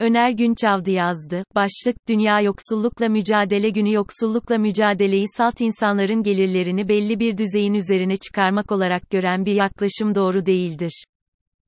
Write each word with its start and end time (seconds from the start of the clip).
Öner 0.00 0.30
Günçavdı 0.30 0.90
yazdı. 0.90 1.44
Başlık, 1.54 1.96
Dünya 2.08 2.40
Yoksullukla 2.40 3.08
Mücadele 3.08 3.70
Günü 3.70 3.92
Yoksullukla 3.92 4.58
mücadeleyi 4.58 5.26
salt 5.36 5.60
insanların 5.60 6.22
gelirlerini 6.22 6.88
belli 6.88 7.20
bir 7.20 7.38
düzeyin 7.38 7.74
üzerine 7.74 8.16
çıkarmak 8.16 8.72
olarak 8.72 9.10
gören 9.10 9.46
bir 9.46 9.54
yaklaşım 9.54 10.14
doğru 10.14 10.46
değildir. 10.46 11.04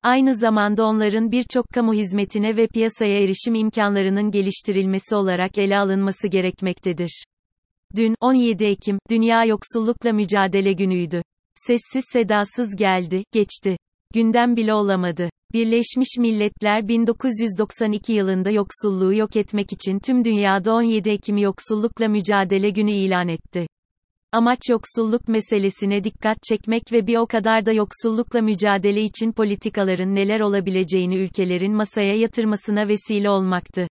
Aynı 0.03 0.35
zamanda 0.35 0.85
onların 0.85 1.31
birçok 1.31 1.69
kamu 1.69 1.93
hizmetine 1.93 2.57
ve 2.57 2.67
piyasaya 2.67 3.23
erişim 3.23 3.55
imkanlarının 3.55 4.31
geliştirilmesi 4.31 5.15
olarak 5.15 5.57
ele 5.57 5.77
alınması 5.77 6.27
gerekmektedir. 6.27 7.23
Dün, 7.95 8.15
17 8.21 8.65
Ekim, 8.65 8.99
Dünya 9.09 9.45
Yoksullukla 9.45 10.13
Mücadele 10.13 10.73
Günü'ydü. 10.73 11.21
Sessiz 11.55 12.03
sedasız 12.13 12.75
geldi, 12.75 13.23
geçti. 13.31 13.77
Gündem 14.13 14.55
bile 14.55 14.73
olamadı. 14.73 15.29
Birleşmiş 15.53 16.17
Milletler 16.19 16.87
1992 16.87 18.13
yılında 18.13 18.49
yoksulluğu 18.49 19.13
yok 19.13 19.35
etmek 19.35 19.73
için 19.73 19.99
tüm 19.99 20.25
dünyada 20.25 20.73
17 20.73 21.09
Ekim 21.09 21.37
Yoksullukla 21.37 22.07
Mücadele 22.07 22.69
Günü 22.69 22.91
ilan 22.91 23.27
etti. 23.27 23.67
Amaç 24.31 24.59
yoksulluk 24.69 25.27
meselesine 25.27 26.03
dikkat 26.03 26.37
çekmek 26.43 26.83
ve 26.91 27.07
bir 27.07 27.15
o 27.17 27.27
kadar 27.27 27.65
da 27.65 27.71
yoksullukla 27.71 28.41
mücadele 28.41 29.01
için 29.01 29.31
politikaların 29.31 30.15
neler 30.15 30.39
olabileceğini 30.39 31.15
ülkelerin 31.17 31.73
masaya 31.73 32.15
yatırmasına 32.15 32.87
vesile 32.87 33.29
olmaktı. 33.29 33.87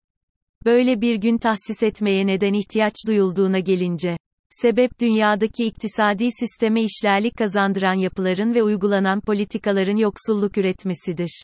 Böyle 0.66 1.02
bir 1.02 1.16
gün 1.16 1.38
tahsis 1.38 1.84
etmeye 1.84 2.28
neden 2.28 2.54
ihtiyaç 2.54 2.96
duyulduğuna 3.08 3.60
gelince, 3.60 4.18
sebep 4.50 5.00
dünyadaki 5.02 5.66
iktisadi 5.66 6.28
sisteme 6.40 6.82
işlerlik 6.82 7.38
kazandıran 7.38 7.94
yapıların 7.94 8.54
ve 8.54 8.64
uygulanan 8.64 9.22
politikaların 9.22 9.98
yoksulluk 9.98 10.58
üretmesidir. 10.58 11.44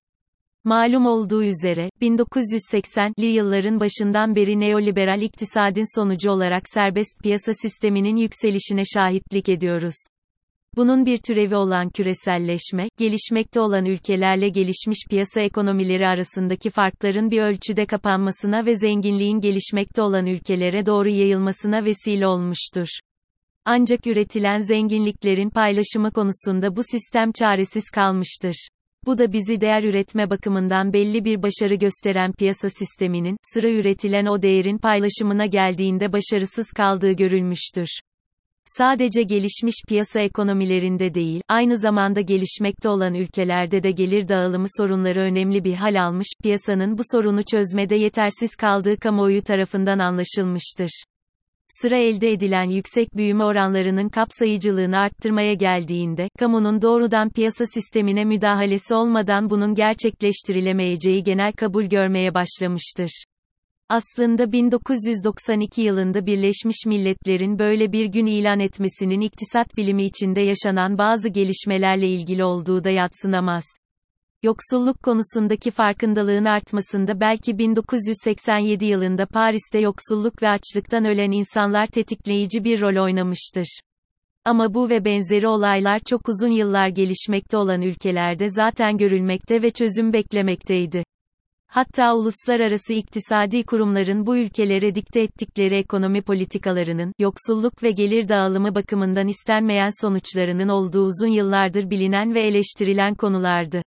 Malum 0.63 1.05
olduğu 1.05 1.43
üzere, 1.43 1.89
1980'li 2.01 3.25
yılların 3.25 3.79
başından 3.79 4.35
beri 4.35 4.59
neoliberal 4.59 5.21
iktisadin 5.21 5.99
sonucu 5.99 6.31
olarak 6.31 6.63
serbest 6.73 7.19
piyasa 7.23 7.53
sisteminin 7.53 8.15
yükselişine 8.15 8.83
şahitlik 8.93 9.49
ediyoruz. 9.49 9.95
Bunun 10.75 11.05
bir 11.05 11.17
türevi 11.17 11.55
olan 11.55 11.89
küreselleşme, 11.89 12.89
gelişmekte 12.97 13.59
olan 13.59 13.85
ülkelerle 13.85 14.49
gelişmiş 14.49 14.97
piyasa 15.09 15.41
ekonomileri 15.41 16.07
arasındaki 16.07 16.69
farkların 16.69 17.31
bir 17.31 17.41
ölçüde 17.41 17.85
kapanmasına 17.85 18.65
ve 18.65 18.75
zenginliğin 18.75 19.39
gelişmekte 19.39 20.01
olan 20.01 20.25
ülkelere 20.25 20.85
doğru 20.85 21.09
yayılmasına 21.09 21.85
vesile 21.85 22.27
olmuştur. 22.27 22.87
Ancak 23.65 24.07
üretilen 24.07 24.59
zenginliklerin 24.59 25.49
paylaşımı 25.49 26.11
konusunda 26.11 26.75
bu 26.75 26.81
sistem 26.83 27.31
çaresiz 27.31 27.89
kalmıştır. 27.89 28.67
Bu 29.05 29.17
da 29.17 29.33
bizi 29.33 29.61
değer 29.61 29.83
üretme 29.83 30.29
bakımından 30.29 30.93
belli 30.93 31.25
bir 31.25 31.43
başarı 31.43 31.75
gösteren 31.75 32.33
piyasa 32.33 32.69
sisteminin, 32.69 33.37
sıra 33.41 33.69
üretilen 33.69 34.25
o 34.25 34.41
değerin 34.41 34.77
paylaşımına 34.77 35.45
geldiğinde 35.45 36.13
başarısız 36.13 36.67
kaldığı 36.75 37.11
görülmüştür. 37.11 37.99
Sadece 38.65 39.23
gelişmiş 39.23 39.75
piyasa 39.87 40.19
ekonomilerinde 40.19 41.13
değil, 41.13 41.41
aynı 41.49 41.77
zamanda 41.77 42.21
gelişmekte 42.21 42.89
olan 42.89 43.13
ülkelerde 43.13 43.83
de 43.83 43.91
gelir 43.91 44.27
dağılımı 44.27 44.67
sorunları 44.77 45.19
önemli 45.19 45.63
bir 45.63 45.73
hal 45.73 46.03
almış, 46.03 46.27
piyasanın 46.43 46.97
bu 46.97 47.01
sorunu 47.11 47.43
çözmede 47.43 47.95
yetersiz 47.95 48.55
kaldığı 48.55 48.97
kamuoyu 48.97 49.43
tarafından 49.43 49.99
anlaşılmıştır 49.99 51.03
sıra 51.81 51.97
elde 51.97 52.31
edilen 52.31 52.69
yüksek 52.69 53.15
büyüme 53.15 53.43
oranlarının 53.43 54.09
kapsayıcılığını 54.09 54.97
arttırmaya 54.97 55.53
geldiğinde, 55.53 56.29
kamunun 56.39 56.81
doğrudan 56.81 57.29
piyasa 57.29 57.65
sistemine 57.65 58.25
müdahalesi 58.25 58.93
olmadan 58.93 59.49
bunun 59.49 59.75
gerçekleştirilemeyeceği 59.75 61.23
genel 61.23 61.51
kabul 61.51 61.83
görmeye 61.83 62.33
başlamıştır. 62.33 63.23
Aslında 63.93 64.51
1992 64.51 65.81
yılında 65.81 66.25
Birleşmiş 66.25 66.85
Milletler'in 66.85 67.59
böyle 67.59 67.91
bir 67.91 68.05
gün 68.05 68.25
ilan 68.25 68.59
etmesinin 68.59 69.21
iktisat 69.21 69.77
bilimi 69.77 70.03
içinde 70.03 70.41
yaşanan 70.41 70.97
bazı 70.97 71.29
gelişmelerle 71.29 72.07
ilgili 72.07 72.43
olduğu 72.43 72.83
da 72.83 72.89
yatsınamaz. 72.89 73.63
Yoksulluk 74.43 75.03
konusundaki 75.03 75.71
farkındalığın 75.71 76.45
artmasında 76.45 77.19
belki 77.19 77.57
1987 77.57 78.85
yılında 78.85 79.25
Paris'te 79.25 79.79
yoksulluk 79.79 80.43
ve 80.43 80.49
açlıktan 80.49 81.05
ölen 81.05 81.31
insanlar 81.31 81.87
tetikleyici 81.87 82.63
bir 82.63 82.81
rol 82.81 83.03
oynamıştır. 83.03 83.79
Ama 84.45 84.73
bu 84.73 84.89
ve 84.89 85.05
benzeri 85.05 85.47
olaylar 85.47 85.99
çok 85.99 86.29
uzun 86.29 86.51
yıllar 86.51 86.87
gelişmekte 86.87 87.57
olan 87.57 87.81
ülkelerde 87.81 88.49
zaten 88.49 88.97
görülmekte 88.97 89.61
ve 89.61 89.71
çözüm 89.71 90.13
beklemekteydi. 90.13 91.03
Hatta 91.73 92.15
uluslararası 92.15 92.93
iktisadi 92.93 93.63
kurumların 93.63 94.25
bu 94.25 94.37
ülkelere 94.37 94.95
dikte 94.95 95.21
ettikleri 95.21 95.75
ekonomi 95.75 96.21
politikalarının, 96.21 97.13
yoksulluk 97.19 97.83
ve 97.83 97.91
gelir 97.91 98.29
dağılımı 98.29 98.75
bakımından 98.75 99.27
istenmeyen 99.27 100.01
sonuçlarının 100.01 100.67
olduğu 100.67 101.03
uzun 101.03 101.27
yıllardır 101.27 101.89
bilinen 101.89 102.33
ve 102.33 102.41
eleştirilen 102.41 103.15
konulardı 103.15 103.81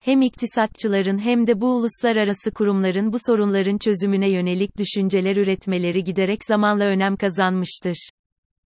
hem 0.00 0.22
iktisatçıların 0.22 1.18
hem 1.18 1.46
de 1.46 1.60
bu 1.60 1.76
uluslararası 1.76 2.50
kurumların 2.50 3.12
bu 3.12 3.16
sorunların 3.26 3.78
çözümüne 3.78 4.30
yönelik 4.30 4.78
düşünceler 4.78 5.36
üretmeleri 5.36 6.04
giderek 6.04 6.44
zamanla 6.44 6.84
önem 6.84 7.16
kazanmıştır. 7.16 8.10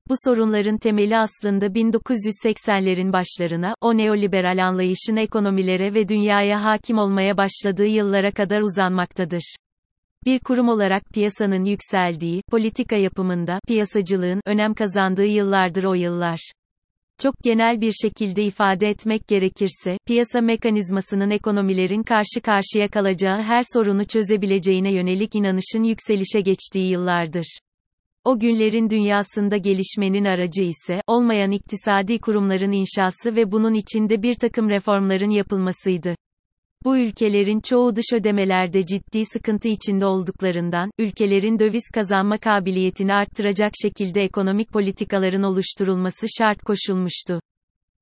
Bu 0.08 0.14
sorunların 0.24 0.78
temeli 0.78 1.16
aslında 1.16 1.66
1980'lerin 1.66 3.12
başlarına, 3.12 3.74
o 3.80 3.96
neoliberal 3.96 4.66
anlayışın 4.66 5.16
ekonomilere 5.16 5.94
ve 5.94 6.08
dünyaya 6.08 6.64
hakim 6.64 6.98
olmaya 6.98 7.36
başladığı 7.36 7.86
yıllara 7.86 8.30
kadar 8.30 8.60
uzanmaktadır. 8.60 9.56
Bir 10.26 10.40
kurum 10.40 10.68
olarak 10.68 11.02
piyasanın 11.14 11.64
yükseldiği, 11.64 12.42
politika 12.50 12.96
yapımında, 12.96 13.58
piyasacılığın, 13.68 14.40
önem 14.46 14.74
kazandığı 14.74 15.26
yıllardır 15.26 15.84
o 15.84 15.94
yıllar. 15.94 16.52
Çok 17.18 17.34
genel 17.44 17.80
bir 17.80 17.92
şekilde 17.92 18.44
ifade 18.44 18.88
etmek 18.88 19.28
gerekirse, 19.28 19.98
piyasa 20.06 20.40
mekanizmasının 20.40 21.30
ekonomilerin 21.30 22.02
karşı 22.02 22.40
karşıya 22.42 22.88
kalacağı 22.88 23.42
her 23.42 23.62
sorunu 23.72 24.04
çözebileceğine 24.04 24.92
yönelik 24.92 25.34
inanışın 25.34 25.82
yükselişe 25.82 26.40
geçtiği 26.40 26.90
yıllardır. 26.90 27.58
O 28.24 28.38
günlerin 28.38 28.90
dünyasında 28.90 29.56
gelişmenin 29.56 30.24
aracı 30.24 30.62
ise, 30.62 31.00
olmayan 31.06 31.50
iktisadi 31.50 32.18
kurumların 32.18 32.72
inşası 32.72 33.36
ve 33.36 33.52
bunun 33.52 33.74
içinde 33.74 34.22
bir 34.22 34.34
takım 34.34 34.68
reformların 34.68 35.30
yapılmasıydı. 35.30 36.14
Bu 36.84 36.98
ülkelerin 36.98 37.60
çoğu 37.60 37.96
dış 37.96 38.04
ödemelerde 38.14 38.86
ciddi 38.86 39.24
sıkıntı 39.24 39.68
içinde 39.68 40.06
olduklarından, 40.06 40.90
ülkelerin 40.98 41.58
döviz 41.58 41.90
kazanma 41.94 42.38
kabiliyetini 42.38 43.14
arttıracak 43.14 43.72
şekilde 43.82 44.22
ekonomik 44.22 44.72
politikaların 44.72 45.42
oluşturulması 45.42 46.26
şart 46.38 46.62
koşulmuştu. 46.62 47.40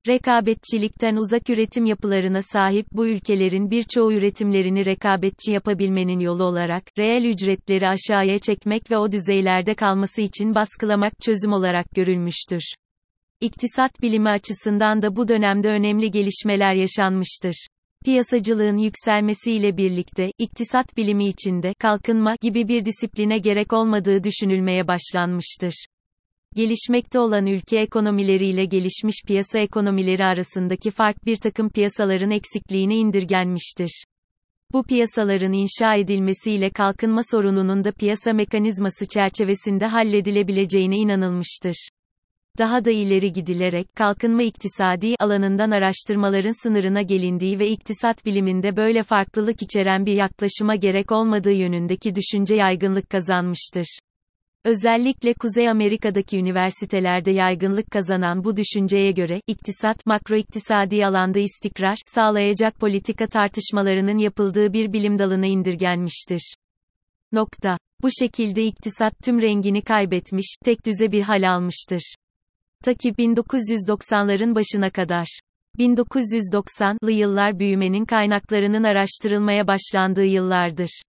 Rekabetçilikten 0.07 1.15
uzak 1.15 1.49
üretim 1.49 1.85
yapılarına 1.85 2.41
sahip 2.41 2.85
bu 2.91 3.07
ülkelerin 3.07 3.71
birçoğu 3.71 4.13
üretimlerini 4.13 4.85
rekabetçi 4.85 5.51
yapabilmenin 5.51 6.19
yolu 6.19 6.43
olarak, 6.43 6.83
reel 6.97 7.25
ücretleri 7.25 7.87
aşağıya 7.87 8.39
çekmek 8.39 8.91
ve 8.91 8.97
o 8.97 9.11
düzeylerde 9.11 9.75
kalması 9.75 10.21
için 10.21 10.55
baskılamak 10.55 11.13
çözüm 11.21 11.53
olarak 11.53 11.85
görülmüştür. 11.95 12.73
İktisat 13.41 14.01
bilimi 14.01 14.29
açısından 14.29 15.01
da 15.01 15.15
bu 15.15 15.27
dönemde 15.27 15.69
önemli 15.69 16.11
gelişmeler 16.11 16.73
yaşanmıştır. 16.73 17.67
Piyasacılığın 18.05 18.77
yükselmesiyle 18.77 19.77
birlikte, 19.77 20.31
iktisat 20.37 20.97
bilimi 20.97 21.27
içinde, 21.27 21.73
kalkınma 21.79 22.35
gibi 22.41 22.67
bir 22.67 22.85
disipline 22.85 23.37
gerek 23.37 23.73
olmadığı 23.73 24.23
düşünülmeye 24.23 24.87
başlanmıştır. 24.87 25.85
Gelişmekte 26.55 27.19
olan 27.19 27.45
ülke 27.45 27.79
ekonomileriyle 27.79 28.65
gelişmiş 28.65 29.15
piyasa 29.27 29.59
ekonomileri 29.59 30.25
arasındaki 30.25 30.91
fark 30.91 31.25
bir 31.25 31.35
takım 31.35 31.69
piyasaların 31.69 32.31
eksikliğine 32.31 32.95
indirgenmiştir. 32.95 34.03
Bu 34.73 34.83
piyasaların 34.83 35.53
inşa 35.53 35.95
edilmesiyle 35.95 36.69
kalkınma 36.69 37.21
sorununun 37.31 37.83
da 37.83 37.91
piyasa 37.91 38.33
mekanizması 38.33 39.07
çerçevesinde 39.07 39.85
halledilebileceğine 39.85 40.97
inanılmıştır. 40.97 41.89
Daha 42.57 42.85
da 42.85 42.91
ileri 42.91 43.31
gidilerek, 43.31 43.87
kalkınma 43.95 44.43
iktisadi 44.43 45.15
alanından 45.19 45.71
araştırmaların 45.71 46.63
sınırına 46.63 47.01
gelindiği 47.01 47.59
ve 47.59 47.69
iktisat 47.69 48.25
biliminde 48.25 48.77
böyle 48.77 49.03
farklılık 49.03 49.61
içeren 49.61 50.05
bir 50.05 50.13
yaklaşıma 50.13 50.75
gerek 50.75 51.11
olmadığı 51.11 51.53
yönündeki 51.53 52.15
düşünce 52.15 52.55
yaygınlık 52.55 53.09
kazanmıştır. 53.09 53.99
Özellikle 54.65 55.33
Kuzey 55.33 55.69
Amerika'daki 55.69 56.37
üniversitelerde 56.37 57.31
yaygınlık 57.31 57.91
kazanan 57.91 58.43
bu 58.43 58.57
düşünceye 58.57 59.11
göre, 59.11 59.41
iktisat, 59.47 60.05
makroiktisadi 60.05 61.05
alanda 61.05 61.39
istikrar, 61.39 61.97
sağlayacak 62.05 62.75
politika 62.79 63.27
tartışmalarının 63.27 64.17
yapıldığı 64.17 64.73
bir 64.73 64.93
bilim 64.93 65.19
dalına 65.19 65.45
indirgenmiştir. 65.45 66.55
Nokta. 67.31 67.77
Bu 68.01 68.09
şekilde 68.19 68.65
iktisat 68.65 69.13
tüm 69.23 69.41
rengini 69.41 69.81
kaybetmiş, 69.81 70.55
tek 70.65 70.85
düze 70.85 71.11
bir 71.11 71.21
hal 71.21 71.53
almıştır. 71.53 72.15
Ta 72.83 72.93
ki 72.93 73.09
1990'ların 73.09 74.55
başına 74.55 74.89
kadar. 74.89 75.39
1990'lı 75.79 77.11
yıllar 77.11 77.59
büyümenin 77.59 78.05
kaynaklarının 78.05 78.83
araştırılmaya 78.83 79.67
başlandığı 79.67 80.25
yıllardır. 80.25 81.01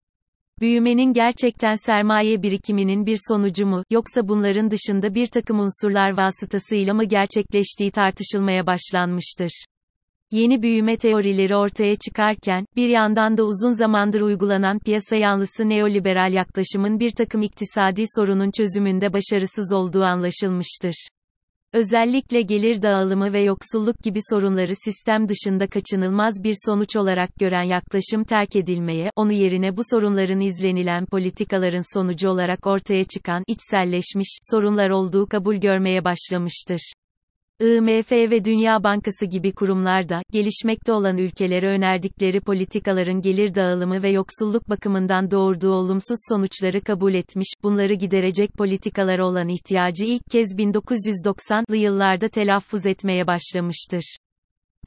Büyümenin 0.62 1.12
gerçekten 1.12 1.74
sermaye 1.74 2.42
birikiminin 2.42 3.06
bir 3.06 3.18
sonucu 3.28 3.66
mu, 3.66 3.84
yoksa 3.90 4.28
bunların 4.28 4.70
dışında 4.70 5.14
bir 5.14 5.26
takım 5.26 5.60
unsurlar 5.60 6.16
vasıtasıyla 6.16 6.94
mı 6.94 7.04
gerçekleştiği 7.04 7.90
tartışılmaya 7.90 8.66
başlanmıştır. 8.66 9.64
Yeni 10.30 10.62
büyüme 10.62 10.96
teorileri 10.96 11.56
ortaya 11.56 11.94
çıkarken, 11.94 12.66
bir 12.76 12.88
yandan 12.88 13.36
da 13.36 13.44
uzun 13.44 13.70
zamandır 13.70 14.20
uygulanan 14.20 14.78
piyasa 14.78 15.16
yanlısı 15.16 15.68
neoliberal 15.68 16.32
yaklaşımın 16.32 17.00
bir 17.00 17.10
takım 17.10 17.42
iktisadi 17.42 18.04
sorunun 18.16 18.50
çözümünde 18.50 19.12
başarısız 19.12 19.72
olduğu 19.72 20.02
anlaşılmıştır. 20.02 21.08
Özellikle 21.72 22.42
gelir 22.42 22.82
dağılımı 22.82 23.32
ve 23.32 23.40
yoksulluk 23.40 23.98
gibi 23.98 24.18
sorunları 24.30 24.72
sistem 24.84 25.28
dışında 25.28 25.66
kaçınılmaz 25.66 26.44
bir 26.44 26.54
sonuç 26.66 26.96
olarak 26.96 27.36
gören 27.36 27.62
yaklaşım 27.62 28.24
terk 28.24 28.56
edilmeye, 28.56 29.10
onu 29.16 29.32
yerine 29.32 29.76
bu 29.76 29.82
sorunların 29.90 30.40
izlenilen 30.40 31.06
politikaların 31.06 31.94
sonucu 31.94 32.28
olarak 32.28 32.66
ortaya 32.66 33.04
çıkan, 33.04 33.44
içselleşmiş, 33.46 34.38
sorunlar 34.50 34.90
olduğu 34.90 35.26
kabul 35.26 35.56
görmeye 35.56 36.04
başlamıştır. 36.04 36.92
IMF 37.62 38.12
ve 38.12 38.44
Dünya 38.44 38.84
Bankası 38.84 39.26
gibi 39.26 39.52
kurumlar 39.52 40.08
da, 40.08 40.22
gelişmekte 40.32 40.92
olan 40.92 41.18
ülkelere 41.18 41.68
önerdikleri 41.68 42.40
politikaların 42.40 43.20
gelir 43.20 43.54
dağılımı 43.54 44.02
ve 44.02 44.10
yoksulluk 44.10 44.68
bakımından 44.68 45.30
doğurduğu 45.30 45.72
olumsuz 45.72 46.18
sonuçları 46.28 46.80
kabul 46.80 47.14
etmiş, 47.14 47.48
bunları 47.62 47.94
giderecek 47.94 48.52
politikalara 48.52 49.26
olan 49.26 49.48
ihtiyacı 49.48 50.04
ilk 50.04 50.22
kez 50.30 50.54
1990'lı 50.54 51.76
yıllarda 51.76 52.28
telaffuz 52.28 52.86
etmeye 52.86 53.26
başlamıştır. 53.26 54.16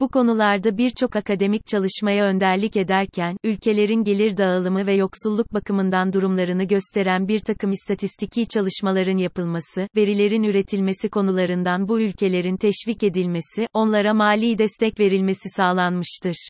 Bu 0.00 0.08
konularda 0.08 0.78
birçok 0.78 1.16
akademik 1.16 1.66
çalışmaya 1.66 2.24
önderlik 2.24 2.76
ederken, 2.76 3.36
ülkelerin 3.44 4.04
gelir 4.04 4.36
dağılımı 4.36 4.86
ve 4.86 4.94
yoksulluk 4.94 5.54
bakımından 5.54 6.12
durumlarını 6.12 6.64
gösteren 6.64 7.28
bir 7.28 7.40
takım 7.40 7.72
istatistiki 7.72 8.48
çalışmaların 8.48 9.18
yapılması, 9.18 9.88
verilerin 9.96 10.42
üretilmesi 10.42 11.08
konularından 11.08 11.88
bu 11.88 12.00
ülkelerin 12.00 12.56
teşvik 12.56 13.02
edilmesi, 13.02 13.68
onlara 13.74 14.14
mali 14.14 14.58
destek 14.58 15.00
verilmesi 15.00 15.48
sağlanmıştır. 15.56 16.48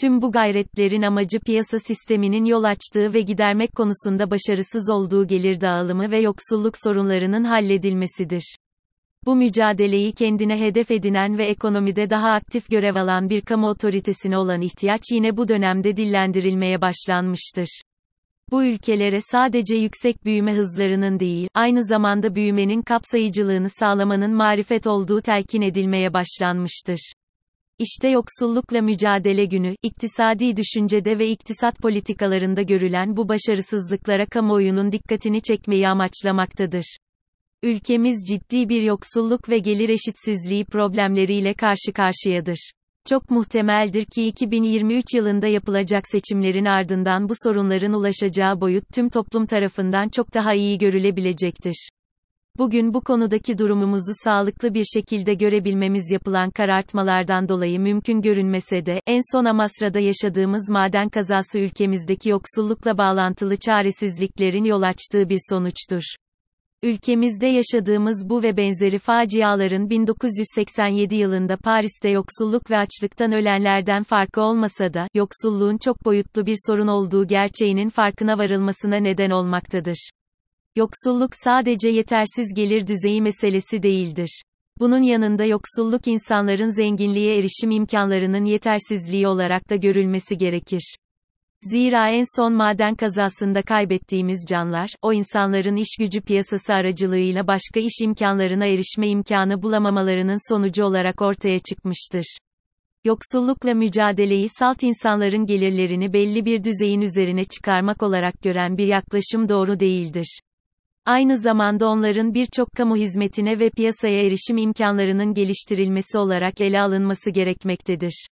Tüm 0.00 0.22
bu 0.22 0.32
gayretlerin 0.32 1.02
amacı 1.02 1.40
piyasa 1.40 1.78
sisteminin 1.78 2.44
yol 2.44 2.64
açtığı 2.64 3.14
ve 3.14 3.20
gidermek 3.20 3.72
konusunda 3.76 4.30
başarısız 4.30 4.90
olduğu 4.90 5.26
gelir 5.26 5.60
dağılımı 5.60 6.10
ve 6.10 6.20
yoksulluk 6.20 6.74
sorunlarının 6.84 7.44
halledilmesidir. 7.44 8.56
Bu 9.26 9.36
mücadeleyi 9.36 10.12
kendine 10.12 10.60
hedef 10.60 10.90
edinen 10.90 11.38
ve 11.38 11.46
ekonomide 11.46 12.10
daha 12.10 12.30
aktif 12.30 12.70
görev 12.70 12.94
alan 12.96 13.30
bir 13.30 13.40
kamu 13.40 13.68
otoritesine 13.68 14.38
olan 14.38 14.60
ihtiyaç 14.60 15.00
yine 15.12 15.36
bu 15.36 15.48
dönemde 15.48 15.96
dillendirilmeye 15.96 16.80
başlanmıştır. 16.80 17.80
Bu 18.50 18.64
ülkelere 18.64 19.18
sadece 19.20 19.76
yüksek 19.76 20.24
büyüme 20.24 20.54
hızlarının 20.54 21.20
değil, 21.20 21.48
aynı 21.54 21.84
zamanda 21.84 22.34
büyümenin 22.34 22.82
kapsayıcılığını 22.82 23.68
sağlamanın 23.70 24.34
marifet 24.34 24.86
olduğu 24.86 25.20
telkin 25.20 25.62
edilmeye 25.62 26.14
başlanmıştır. 26.14 27.12
İşte 27.78 28.08
yoksullukla 28.08 28.82
mücadele 28.82 29.44
günü, 29.44 29.74
iktisadi 29.82 30.56
düşüncede 30.56 31.18
ve 31.18 31.28
iktisat 31.28 31.78
politikalarında 31.78 32.62
görülen 32.62 33.16
bu 33.16 33.28
başarısızlıklara 33.28 34.26
kamuoyunun 34.26 34.92
dikkatini 34.92 35.42
çekmeyi 35.42 35.88
amaçlamaktadır. 35.88 36.96
Ülkemiz 37.66 38.24
ciddi 38.28 38.68
bir 38.68 38.82
yoksulluk 38.82 39.48
ve 39.48 39.58
gelir 39.58 39.88
eşitsizliği 39.88 40.64
problemleriyle 40.64 41.54
karşı 41.54 41.92
karşıyadır. 41.94 42.70
Çok 43.08 43.30
muhtemeldir 43.30 44.04
ki 44.04 44.26
2023 44.26 45.04
yılında 45.14 45.46
yapılacak 45.46 46.08
seçimlerin 46.08 46.64
ardından 46.64 47.28
bu 47.28 47.32
sorunların 47.42 47.92
ulaşacağı 47.92 48.60
boyut 48.60 48.84
tüm 48.94 49.08
toplum 49.08 49.46
tarafından 49.46 50.08
çok 50.08 50.34
daha 50.34 50.54
iyi 50.54 50.78
görülebilecektir. 50.78 51.88
Bugün 52.58 52.94
bu 52.94 53.00
konudaki 53.00 53.58
durumumuzu 53.58 54.12
sağlıklı 54.24 54.74
bir 54.74 54.84
şekilde 54.84 55.34
görebilmemiz 55.34 56.10
yapılan 56.10 56.50
karartmalardan 56.50 57.48
dolayı 57.48 57.80
mümkün 57.80 58.20
görünmese 58.20 58.86
de, 58.86 59.00
en 59.06 59.20
son 59.32 59.44
Amasra'da 59.44 59.98
yaşadığımız 59.98 60.70
maden 60.70 61.08
kazası 61.08 61.58
ülkemizdeki 61.58 62.28
yoksullukla 62.28 62.98
bağlantılı 62.98 63.56
çaresizliklerin 63.56 64.64
yol 64.64 64.82
açtığı 64.82 65.28
bir 65.28 65.40
sonuçtur. 65.50 66.02
Ülkemizde 66.82 67.46
yaşadığımız 67.46 68.28
bu 68.28 68.42
ve 68.42 68.56
benzeri 68.56 68.98
faciaların 68.98 69.90
1987 69.90 71.16
yılında 71.16 71.56
Paris'te 71.56 72.08
yoksulluk 72.08 72.70
ve 72.70 72.76
açlıktan 72.76 73.32
ölenlerden 73.32 74.02
farkı 74.02 74.40
olmasa 74.40 74.94
da, 74.94 75.08
yoksulluğun 75.14 75.78
çok 75.78 76.04
boyutlu 76.04 76.46
bir 76.46 76.56
sorun 76.66 76.86
olduğu 76.86 77.26
gerçeğinin 77.26 77.88
farkına 77.88 78.38
varılmasına 78.38 78.96
neden 78.96 79.30
olmaktadır. 79.30 80.10
Yoksulluk 80.76 81.30
sadece 81.32 81.88
yetersiz 81.88 82.54
gelir 82.54 82.86
düzeyi 82.86 83.22
meselesi 83.22 83.82
değildir. 83.82 84.42
Bunun 84.78 85.02
yanında 85.02 85.44
yoksulluk 85.44 86.06
insanların 86.06 86.76
zenginliğe 86.76 87.38
erişim 87.38 87.70
imkanlarının 87.70 88.44
yetersizliği 88.44 89.28
olarak 89.28 89.70
da 89.70 89.76
görülmesi 89.76 90.38
gerekir. 90.38 90.96
Zira 91.62 92.10
en 92.10 92.24
son 92.36 92.52
maden 92.52 92.94
kazasında 92.94 93.62
kaybettiğimiz 93.62 94.44
canlar, 94.48 94.90
o 95.02 95.12
insanların 95.12 95.76
iş 95.76 95.96
gücü 96.00 96.20
piyasası 96.20 96.74
aracılığıyla 96.74 97.46
başka 97.46 97.80
iş 97.80 98.00
imkanlarına 98.02 98.66
erişme 98.66 99.08
imkanı 99.08 99.62
bulamamalarının 99.62 100.52
sonucu 100.54 100.84
olarak 100.84 101.22
ortaya 101.22 101.58
çıkmıştır. 101.58 102.38
Yoksullukla 103.04 103.74
mücadeleyi 103.74 104.48
salt 104.48 104.82
insanların 104.82 105.46
gelirlerini 105.46 106.12
belli 106.12 106.44
bir 106.44 106.64
düzeyin 106.64 107.00
üzerine 107.00 107.44
çıkarmak 107.44 108.02
olarak 108.02 108.42
gören 108.42 108.78
bir 108.78 108.86
yaklaşım 108.86 109.48
doğru 109.48 109.80
değildir. 109.80 110.40
Aynı 111.04 111.38
zamanda 111.38 111.88
onların 111.88 112.34
birçok 112.34 112.72
kamu 112.72 112.96
hizmetine 112.96 113.58
ve 113.58 113.70
piyasaya 113.70 114.22
erişim 114.22 114.58
imkanlarının 114.58 115.34
geliştirilmesi 115.34 116.18
olarak 116.18 116.60
ele 116.60 116.80
alınması 116.80 117.30
gerekmektedir. 117.30 118.26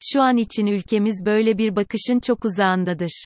Şu 0.00 0.22
an 0.22 0.36
için 0.36 0.66
ülkemiz 0.66 1.26
böyle 1.26 1.58
bir 1.58 1.76
bakışın 1.76 2.20
çok 2.20 2.44
uzağındadır. 2.44 3.24